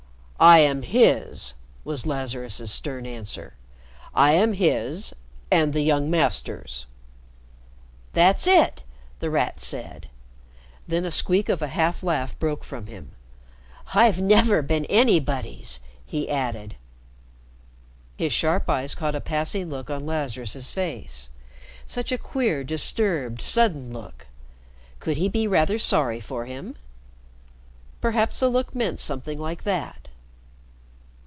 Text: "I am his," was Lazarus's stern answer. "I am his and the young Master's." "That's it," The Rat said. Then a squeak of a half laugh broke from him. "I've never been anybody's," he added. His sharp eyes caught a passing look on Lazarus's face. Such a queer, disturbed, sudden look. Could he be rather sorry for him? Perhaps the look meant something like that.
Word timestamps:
"I 0.43 0.57
am 0.61 0.81
his," 0.81 1.53
was 1.83 2.07
Lazarus's 2.07 2.71
stern 2.71 3.05
answer. 3.05 3.53
"I 4.11 4.31
am 4.31 4.53
his 4.53 5.13
and 5.51 5.71
the 5.71 5.83
young 5.83 6.09
Master's." 6.09 6.87
"That's 8.13 8.47
it," 8.47 8.83
The 9.19 9.29
Rat 9.29 9.59
said. 9.59 10.09
Then 10.87 11.05
a 11.05 11.11
squeak 11.11 11.47
of 11.47 11.61
a 11.61 11.67
half 11.67 12.01
laugh 12.01 12.39
broke 12.39 12.63
from 12.63 12.87
him. 12.87 13.11
"I've 13.93 14.19
never 14.19 14.63
been 14.63 14.85
anybody's," 14.85 15.79
he 16.03 16.27
added. 16.27 16.75
His 18.17 18.33
sharp 18.33 18.67
eyes 18.67 18.95
caught 18.95 19.13
a 19.13 19.21
passing 19.21 19.69
look 19.69 19.91
on 19.91 20.07
Lazarus's 20.07 20.71
face. 20.71 21.29
Such 21.85 22.11
a 22.11 22.17
queer, 22.17 22.63
disturbed, 22.63 23.43
sudden 23.43 23.93
look. 23.93 24.25
Could 24.99 25.17
he 25.17 25.29
be 25.29 25.45
rather 25.45 25.77
sorry 25.77 26.19
for 26.19 26.45
him? 26.47 26.77
Perhaps 28.01 28.39
the 28.39 28.49
look 28.49 28.73
meant 28.73 28.97
something 28.97 29.37
like 29.37 29.65
that. 29.65 29.99